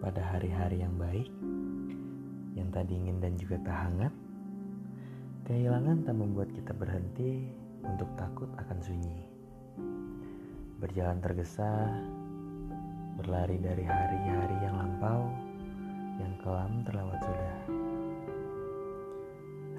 [0.00, 1.28] hari yang baik,
[2.56, 4.14] yang tak dingin dan juga tak hangat,
[5.44, 7.44] kehilangan tak membuat kita berhenti
[7.84, 9.28] untuk takut akan sunyi.
[10.80, 11.90] Berjalan tergesa,
[13.20, 15.28] berlari dari hari-hari yang lampau,
[16.16, 17.56] yang kelam terlewat sudah.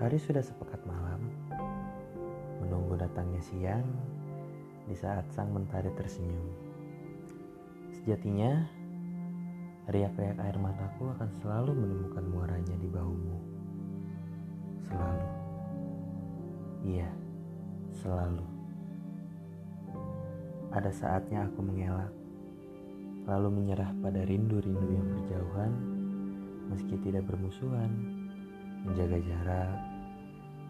[0.05, 1.21] Hari sudah sepekat malam,
[2.61, 3.85] menunggu datangnya siang
[4.85, 6.49] di saat sang mentari tersenyum.
[8.01, 8.80] Sejatinya,
[9.89, 13.37] riak-riak air mataku akan selalu menemukan muaranya di bahumu.
[14.85, 15.27] Selalu.
[16.85, 17.09] Iya,
[18.01, 18.45] selalu.
[20.71, 22.13] Ada saatnya aku mengelak,
[23.25, 25.71] lalu menyerah pada rindu-rindu yang berjauhan,
[26.69, 27.91] meski tidak bermusuhan,
[28.87, 29.77] menjaga jarak,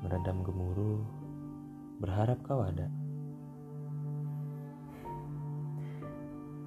[0.02, 1.04] meredam gemuruh,
[2.02, 2.90] berharap kau ada.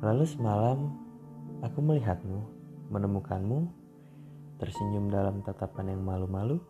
[0.04, 0.78] Lalu semalam
[1.64, 2.44] aku melihatmu,
[2.92, 3.72] menemukanmu,
[4.60, 6.60] tersenyum dalam tatapan yang malu-malu,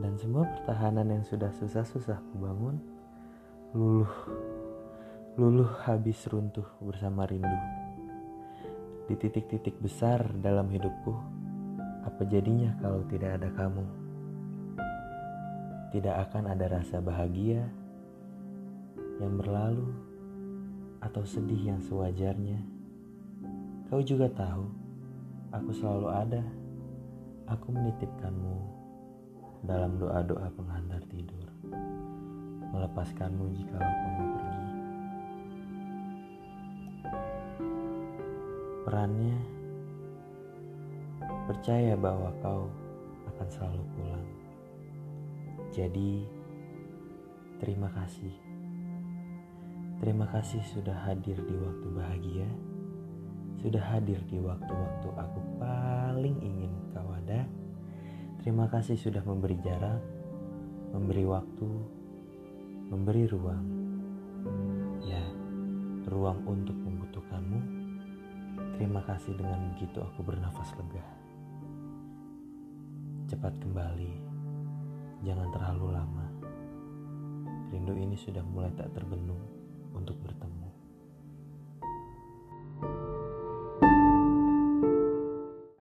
[0.00, 2.80] dan semua pertahanan yang sudah susah-susah kubangun,
[3.76, 4.12] luluh,
[5.36, 7.60] luluh habis runtuh bersama rindu.
[9.06, 11.12] Di titik-titik besar dalam hidupku,
[12.08, 14.06] apa jadinya kalau tidak ada kamu?
[15.96, 17.64] tidak akan ada rasa bahagia
[19.16, 19.96] yang berlalu
[21.00, 22.75] atau sedih yang sewajarnya.
[23.86, 24.66] Kau juga tahu,
[25.54, 26.42] aku selalu ada.
[27.46, 28.58] Aku menitipkanmu
[29.62, 31.46] dalam doa-doa penghantar tidur,
[32.74, 34.66] melepaskanmu jika kau mau pergi.
[38.82, 39.38] Perannya
[41.46, 42.66] percaya bahwa kau
[43.30, 44.26] akan selalu pulang.
[45.70, 46.26] Jadi,
[47.62, 48.34] terima kasih.
[50.02, 52.50] Terima kasih sudah hadir di waktu bahagia,
[53.66, 57.42] sudah hadir di waktu-waktu aku paling ingin kau ada.
[58.38, 59.98] Terima kasih sudah memberi jarak,
[60.94, 61.66] memberi waktu,
[62.94, 63.66] memberi ruang.
[65.02, 65.18] Ya,
[66.06, 67.60] ruang untuk membutuhkanmu.
[68.78, 71.02] Terima kasih dengan begitu aku bernafas lega.
[73.26, 74.14] Cepat kembali.
[75.26, 76.26] Jangan terlalu lama.
[77.74, 79.42] Rindu ini sudah mulai tak terbendung
[79.90, 80.65] untuk bertemu.